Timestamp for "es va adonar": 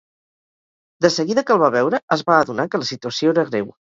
2.17-2.65